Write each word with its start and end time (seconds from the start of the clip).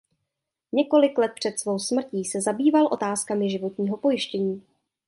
Několik 0.71 1.17
let 1.17 1.31
před 1.35 1.59
svou 1.59 1.79
smrtí 1.79 2.25
se 2.25 2.41
zabýval 2.41 2.87
otázkami 2.91 3.49
životního 3.49 3.97
pojištění. 3.97 4.63